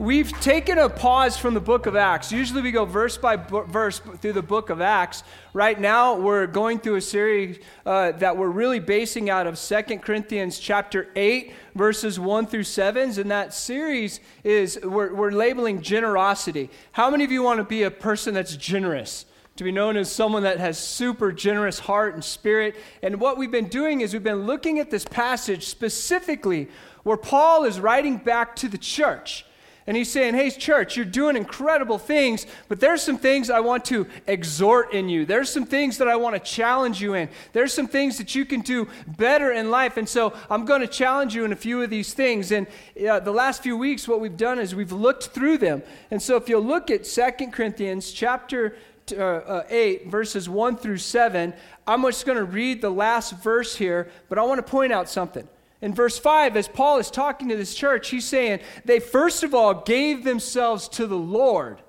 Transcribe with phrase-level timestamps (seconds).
[0.00, 2.32] we've taken a pause from the book of Acts.
[2.32, 5.22] Usually we go verse by verse through the book of Acts.
[5.52, 9.98] Right now we're going through a series uh, that we're really basing out of Second
[9.98, 13.20] Corinthians chapter 8, verses 1 through 7.
[13.20, 16.70] And that series is, we're, we're labeling generosity.
[16.92, 19.26] How many of you want to be a person that's generous?
[19.56, 22.74] to be known as someone that has super generous heart and spirit.
[23.02, 26.70] And what we've been doing is we've been looking at this passage specifically
[27.02, 29.44] where Paul is writing back to the church.
[29.90, 33.84] And he's saying, Hey, church, you're doing incredible things, but there's some things I want
[33.86, 35.26] to exhort in you.
[35.26, 37.28] There's some things that I want to challenge you in.
[37.52, 39.96] There's some things that you can do better in life.
[39.96, 42.52] And so I'm going to challenge you in a few of these things.
[42.52, 42.68] And
[43.04, 45.82] uh, the last few weeks, what we've done is we've looked through them.
[46.12, 48.76] And so if you'll look at Second Corinthians chapter
[49.10, 51.52] uh, uh, 8, verses 1 through 7,
[51.88, 55.08] I'm just going to read the last verse here, but I want to point out
[55.08, 55.48] something.
[55.82, 59.54] In verse 5, as Paul is talking to this church, he's saying they first of
[59.54, 61.80] all gave themselves to the Lord.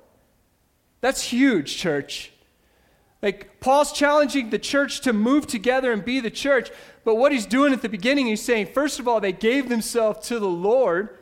[1.01, 2.31] That's huge, church.
[3.21, 6.71] Like, Paul's challenging the church to move together and be the church,
[7.03, 10.27] but what he's doing at the beginning, he's saying, first of all, they gave themselves
[10.27, 11.17] to the Lord.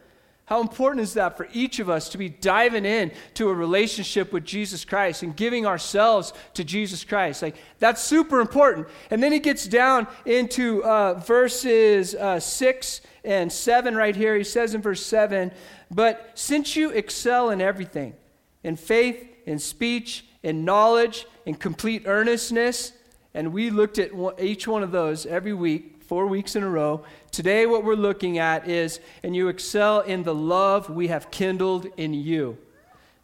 [0.50, 4.34] How important is that for each of us to be diving in to a relationship
[4.34, 7.44] with Jesus Christ and giving ourselves to Jesus Christ?
[7.44, 8.88] Like, that's super important.
[9.12, 14.36] And then he gets down into uh, verses uh, 6 and 7 right here.
[14.36, 15.52] He says in verse 7
[15.92, 18.16] But since you excel in everything,
[18.64, 22.94] in faith, in speech, in knowledge, in complete earnestness,
[23.36, 27.04] and we looked at each one of those every week four weeks in a row.
[27.30, 31.86] Today, what we're looking at is, and you excel in the love we have kindled
[31.98, 32.58] in you.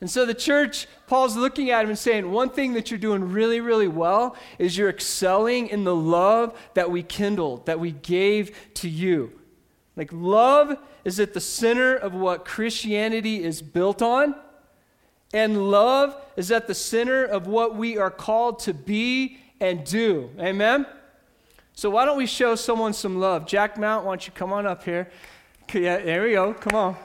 [0.02, 3.32] And so the church, Paul's looking at him and saying, one thing that you're doing
[3.32, 8.56] really, really well is you're excelling in the love that we kindled, that we gave
[8.76, 9.32] to you.
[9.96, 14.36] Like, love is at the center of what Christianity is built on.
[15.34, 20.30] And love is at the center of what we are called to be and do.
[20.40, 20.86] Amen?
[21.78, 23.46] So why don't we show someone some love?
[23.46, 25.10] Jack Mount, why don't you come on up here?
[25.74, 26.54] Yeah, there we go.
[26.54, 26.96] Come on.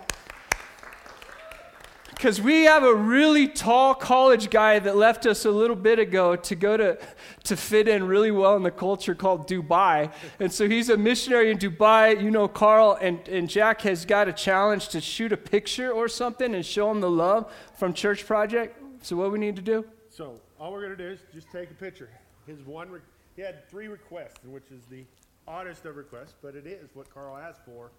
[2.10, 6.36] Because we have a really tall college guy that left us a little bit ago
[6.36, 6.98] to go to,
[7.44, 10.12] to fit in really well in the culture called Dubai.
[10.38, 12.22] And so he's a missionary in Dubai.
[12.22, 16.06] You know, Carl and, and Jack has got a challenge to shoot a picture or
[16.06, 18.80] something and show him the love from Church Project.
[19.02, 19.84] So, what we need to do?
[20.10, 22.10] So, all we're going to do is just take a picture.
[22.46, 22.90] His one.
[22.90, 23.00] Re-
[23.40, 25.02] he had three requests, which is the
[25.48, 27.90] oddest of requests, but it is what Carl asked for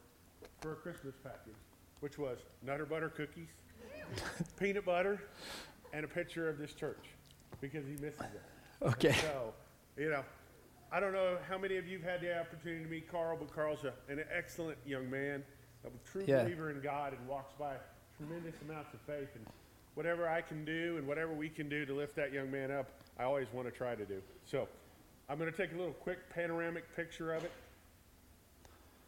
[0.59, 1.57] for a Christmas package,
[1.99, 3.47] which was Nutter Butter cookies,
[4.59, 5.19] peanut butter,
[5.93, 7.07] and a picture of this church
[7.59, 8.43] because he misses it.
[8.83, 9.13] Okay.
[9.13, 9.51] So,
[9.97, 10.23] you know,
[10.91, 13.51] I don't know how many of you have had the opportunity to meet Carl, but
[13.51, 15.43] Carl's a, an excellent young man,
[15.85, 16.43] a true yeah.
[16.43, 17.73] believer in God, and walks by
[18.15, 19.29] tremendous amounts of faith.
[19.33, 19.47] And
[19.95, 22.91] whatever I can do and whatever we can do to lift that young man up,
[23.17, 24.21] I always want to try to do.
[24.45, 24.67] So,
[25.31, 27.53] I'm going to take a little quick panoramic picture of it.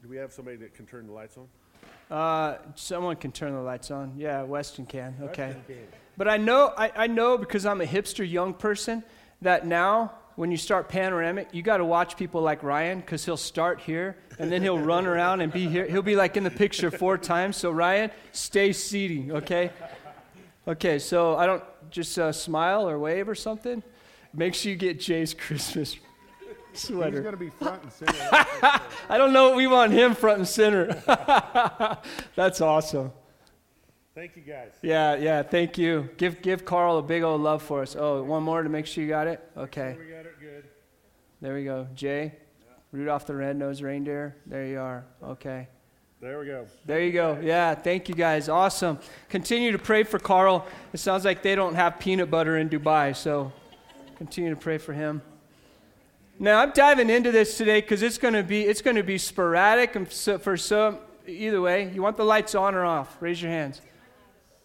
[0.01, 2.17] Do we have somebody that can turn the lights on?
[2.17, 4.13] Uh, someone can turn the lights on.
[4.15, 5.15] Yeah, Weston can.
[5.21, 5.47] Okay.
[5.47, 5.87] Weston can.
[6.15, 9.03] But I know, I, I know because I'm a hipster young person
[9.41, 13.35] that now when you start panoramic, you got to watch people like Ryan because he'll
[13.35, 15.85] start here and then he'll run around and be here.
[15.85, 17.57] He'll be like in the picture four times.
[17.57, 19.71] So Ryan, stay seating, okay?
[20.69, 23.83] Okay, so I don't just uh, smile or wave or something.
[24.33, 25.97] Make sure you get Jay's Christmas
[26.77, 27.11] sweater.
[27.11, 28.17] He's going to be front and center.
[29.09, 29.55] I don't know.
[29.55, 31.01] We want him front and center.
[32.35, 33.11] That's awesome.
[34.15, 34.73] Thank you, guys.
[34.81, 35.41] Yeah, yeah.
[35.41, 36.09] Thank you.
[36.17, 37.95] Give give Carl a big old love for us.
[37.97, 39.41] Oh, one more to make sure you got it.
[39.57, 39.95] Okay.
[39.97, 40.65] we got it good.
[41.41, 41.87] There we go.
[41.95, 42.67] Jay, yeah.
[42.91, 44.37] Rudolph the red-nosed reindeer.
[44.45, 45.05] There you are.
[45.23, 45.67] Okay.
[46.21, 46.67] There we go.
[46.85, 47.37] There you go.
[47.41, 48.47] Yeah, thank you guys.
[48.47, 48.97] Awesome.
[49.27, 50.65] Continue to pray for Carl.
[50.93, 53.51] It sounds like they don't have peanut butter in Dubai, so
[54.15, 55.21] continue to pray for him.
[56.39, 59.17] Now I'm diving into this today because it's going to be it's going to be
[59.17, 60.97] sporadic and so, for some
[61.27, 61.91] either way.
[61.93, 63.17] You want the lights on or off?
[63.21, 63.81] Raise your hands.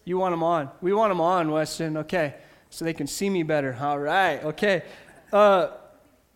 [0.04, 0.70] You want them on.
[0.80, 1.98] We want them on, Weston.
[1.98, 2.34] Okay,
[2.70, 3.76] so they can see me better.
[3.78, 4.42] All right.
[4.42, 4.82] Okay.
[5.32, 5.68] Uh,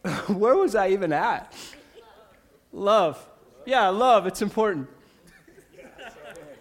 [0.28, 1.54] where was I even at?
[2.72, 3.26] Love.
[3.64, 4.26] Yeah, love.
[4.26, 4.88] It's important.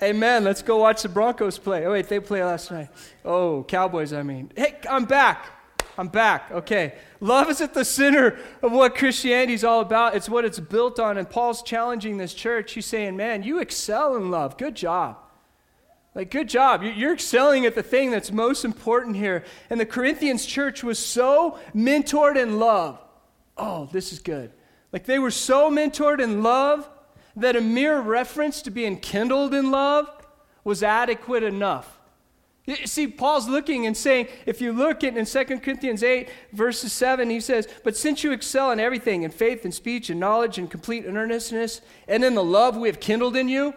[0.01, 0.43] Amen.
[0.43, 1.85] Let's go watch the Broncos play.
[1.85, 2.87] Oh wait, they play last night.
[3.25, 4.13] Oh, Cowboys.
[4.13, 4.51] I mean.
[4.55, 5.60] Hey, I'm back.
[5.97, 6.51] I'm back.
[6.51, 6.93] Okay.
[7.19, 10.15] Love is at the center of what Christianity is all about.
[10.15, 11.17] It's what it's built on.
[11.17, 12.73] And Paul's challenging this church.
[12.73, 14.57] He's saying, man, you excel in love.
[14.57, 15.17] Good job.
[16.13, 16.83] Like, good job.
[16.83, 19.45] You're excelling at the thing that's most important here.
[19.69, 22.99] And the Corinthians church was so mentored in love.
[23.57, 24.51] Oh, this is good.
[24.91, 26.89] Like, they were so mentored in love
[27.37, 30.09] that a mere reference to being kindled in love
[30.65, 32.00] was adequate enough.
[32.85, 37.29] See, Paul's looking and saying, if you look at in 2 Corinthians 8, verses 7,
[37.29, 40.69] he says, But since you excel in everything, in faith and speech and knowledge and
[40.69, 43.73] complete earnestness, and in the love we have kindled in you,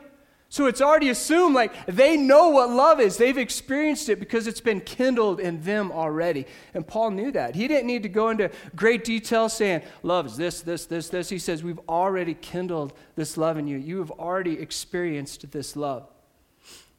[0.51, 3.17] so it's already assumed like they know what love is.
[3.17, 6.47] They've experienced it because it's been kindled in them already.
[6.75, 7.57] And Paul knew that.
[7.57, 11.29] He didn't need to go into great detail saying, love is this, this, this, this.
[11.29, 13.79] He says, We've already kindled this love in you.
[13.79, 16.07] You have already experienced this love.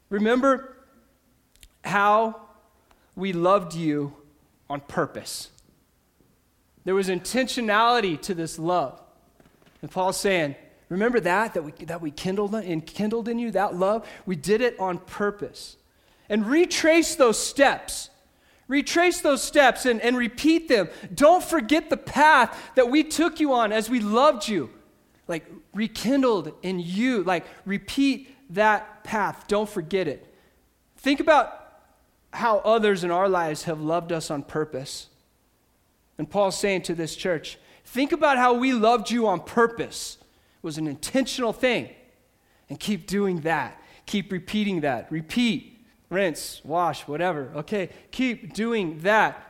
[0.09, 0.74] Remember
[1.85, 2.41] how
[3.15, 4.13] we loved you
[4.69, 5.49] on purpose.
[6.83, 9.01] There was intentionality to this love.
[9.81, 10.55] And Paul's saying,
[10.89, 14.07] Remember that, that we, that we kindled, in, kindled in you, that love?
[14.25, 15.77] We did it on purpose.
[16.29, 18.09] And retrace those steps.
[18.67, 20.89] Retrace those steps and, and repeat them.
[21.13, 24.69] Don't forget the path that we took you on as we loved you.
[25.27, 27.23] Like, rekindled in you.
[27.23, 29.45] Like, repeat that path.
[29.47, 30.31] Don't forget it.
[30.97, 31.64] Think about
[32.35, 35.07] how others in our lives have loved us on purpose.
[36.17, 40.63] And Paul's saying to this church, think about how we loved you on purpose It
[40.63, 41.89] was an intentional thing.
[42.69, 43.79] And keep doing that.
[44.05, 45.11] Keep repeating that.
[45.11, 45.79] Repeat,
[46.09, 47.51] rinse, wash, whatever.
[47.55, 49.41] Okay, keep doing that.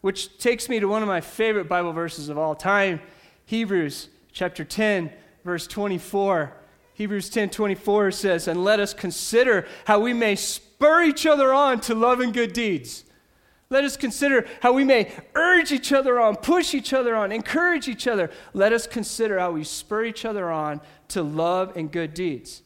[0.00, 3.00] Which takes me to one of my favorite Bible verses of all time
[3.46, 5.10] Hebrews chapter 10,
[5.44, 6.52] verse 24.
[6.94, 11.80] Hebrews 10 24 says, And let us consider how we may spur each other on
[11.82, 13.04] to love and good deeds.
[13.70, 17.88] Let us consider how we may urge each other on, push each other on, encourage
[17.88, 18.30] each other.
[18.52, 22.62] Let us consider how we spur each other on to love and good deeds.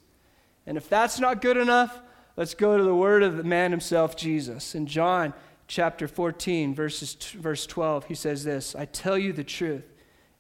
[0.67, 2.03] And if that's not good enough,
[2.37, 4.75] let's go to the word of the man himself, Jesus.
[4.75, 5.33] In John
[5.67, 9.85] chapter 14, verses, verse 12, he says this I tell you the truth.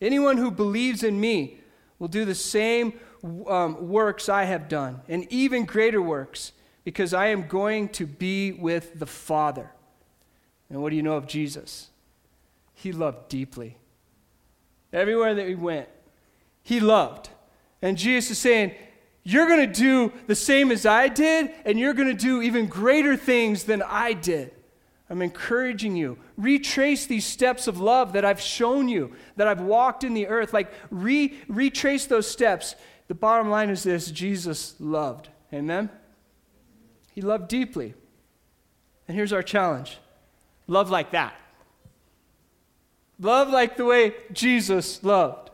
[0.03, 1.61] Anyone who believes in me
[1.99, 2.93] will do the same
[3.25, 6.53] um, works I have done, and even greater works,
[6.85, 9.71] because I am going to be with the Father.
[10.71, 11.89] And what do you know of Jesus?
[12.75, 13.77] He loved deeply.
[14.93, 15.89] Everywhere that he went,
[16.63, 17.29] he loved.
[17.83, 18.75] And Jesus is saying,
[19.23, 22.67] You're going to do the same as I did, and you're going to do even
[22.67, 24.53] greater things than I did.
[25.11, 26.19] I'm encouraging you.
[26.37, 30.53] Retrace these steps of love that I've shown you, that I've walked in the earth.
[30.53, 32.75] Like, re- retrace those steps.
[33.09, 35.29] The bottom line is this Jesus loved.
[35.53, 35.91] Amen?
[37.13, 37.95] He loved deeply.
[39.09, 39.99] And here's our challenge
[40.67, 41.35] Love like that.
[43.19, 45.51] Love like the way Jesus loved.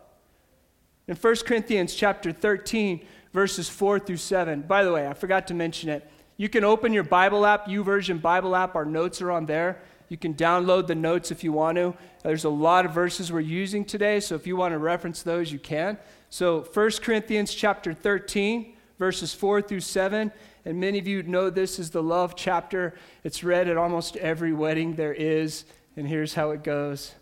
[1.06, 4.62] In 1 Corinthians chapter 13, verses 4 through 7.
[4.62, 6.10] By the way, I forgot to mention it.
[6.36, 8.74] You can open your Bible app, YouVersion Bible app.
[8.74, 9.80] Our notes are on there.
[10.14, 11.92] You can download the notes if you want to.
[12.22, 15.50] There's a lot of verses we're using today, so if you want to reference those,
[15.50, 15.98] you can.
[16.30, 20.30] So 1 Corinthians chapter 13, verses 4 through 7.
[20.64, 22.94] And many of you know this is the love chapter.
[23.24, 25.64] It's read at almost every wedding there is.
[25.96, 27.16] And here's how it goes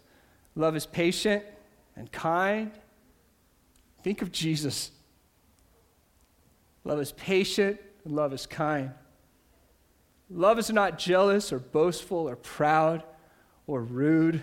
[0.54, 1.42] Love is patient
[1.96, 2.72] and kind.
[4.02, 4.90] Think of Jesus.
[6.84, 8.90] Love is patient and love is kind.
[10.32, 13.02] Love is not jealous or boastful or proud
[13.66, 14.42] or rude.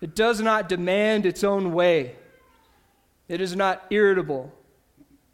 [0.00, 2.16] It does not demand its own way.
[3.28, 4.52] It is not irritable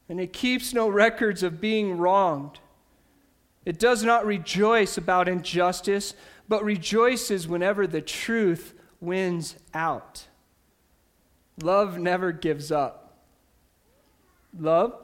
[0.09, 2.59] and it keeps no records of being wronged.
[3.65, 6.15] It does not rejoice about injustice,
[6.49, 10.27] but rejoices whenever the truth wins out.
[11.63, 13.17] Love never gives up.
[14.59, 14.95] Love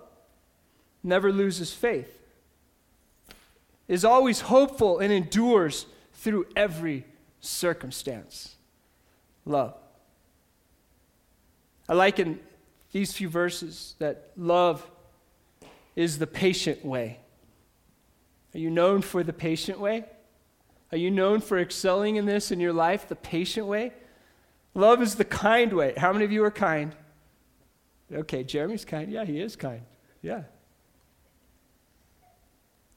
[1.02, 2.17] never loses faith,
[3.88, 7.04] is always hopeful, and endures through every
[7.40, 8.56] circumstance.
[9.44, 9.74] Love.
[11.88, 12.38] I like in
[12.92, 14.88] these few verses that love
[15.96, 17.18] is the patient way.
[18.54, 20.04] Are you known for the patient way?
[20.92, 23.92] Are you known for excelling in this in your life, the patient way?
[24.74, 25.94] Love is the kind way.
[25.96, 26.94] How many of you are kind?
[28.12, 29.10] Okay, Jeremy's kind.
[29.10, 29.82] Yeah, he is kind.
[30.22, 30.42] Yeah.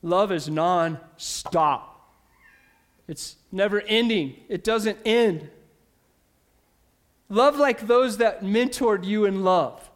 [0.01, 2.15] Love is non stop,
[3.07, 5.49] it's never ending, it doesn't end.
[7.29, 9.90] Love like those that mentored you in love.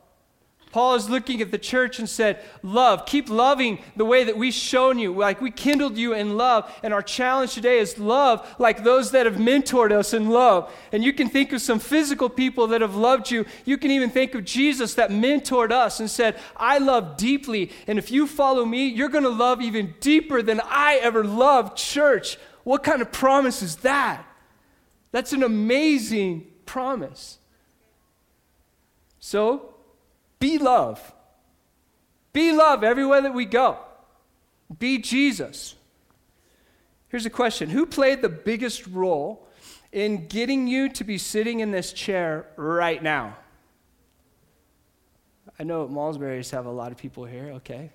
[0.75, 4.53] Paul is looking at the church and said, Love, keep loving the way that we've
[4.53, 6.69] shown you, like we kindled you in love.
[6.83, 10.69] And our challenge today is love like those that have mentored us in love.
[10.91, 13.45] And you can think of some physical people that have loved you.
[13.63, 17.71] You can even think of Jesus that mentored us and said, I love deeply.
[17.87, 21.77] And if you follow me, you're going to love even deeper than I ever loved
[21.77, 22.37] church.
[22.65, 24.25] What kind of promise is that?
[25.13, 27.37] That's an amazing promise.
[29.21, 29.74] So,
[30.39, 31.13] be love.
[32.33, 33.77] Be love everywhere that we go.
[34.79, 35.75] Be Jesus.
[37.07, 39.47] Here's a question Who played the biggest role
[39.91, 43.37] in getting you to be sitting in this chair right now?
[45.57, 47.91] I know Malmesbury's have a lot of people here, okay.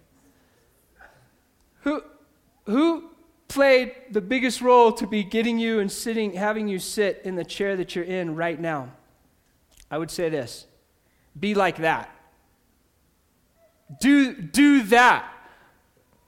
[1.83, 2.03] Who,
[2.65, 3.11] who
[3.49, 7.45] played the biggest role to be getting you and sitting, having you sit in the
[7.45, 8.93] chair that you're in right now?
[9.91, 10.67] I would say this
[11.39, 12.11] be like that.
[14.01, 15.27] Do, do that.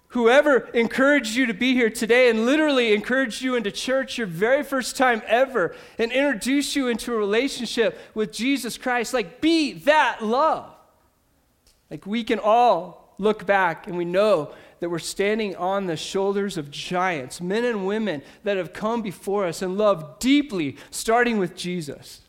[0.09, 4.63] Whoever encouraged you to be here today and literally encouraged you into church your very
[4.63, 10.23] first time ever and introduced you into a relationship with Jesus Christ, like be that
[10.23, 10.71] love.
[11.91, 16.59] Like we can all look back and we know that we're standing on the shoulders
[16.59, 21.57] of giants, men and women that have come before us and loved deeply, starting with
[21.57, 22.21] Jesus,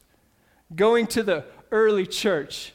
[0.74, 2.74] going to the early church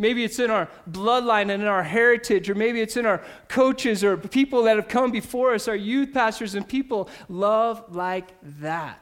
[0.00, 4.04] Maybe it's in our bloodline and in our heritage, or maybe it's in our coaches
[4.04, 7.10] or people that have come before us, our youth pastors and people.
[7.28, 8.28] Love like
[8.60, 9.00] that.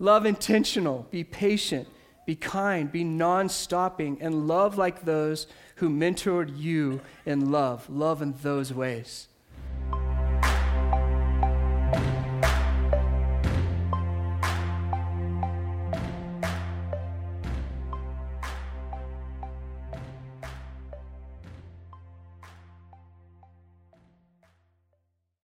[0.00, 1.06] Love intentional.
[1.12, 1.88] Be patient.
[2.26, 2.90] Be kind.
[2.90, 4.18] Be non stopping.
[4.20, 7.88] And love like those who mentored you in love.
[7.88, 9.28] Love in those ways.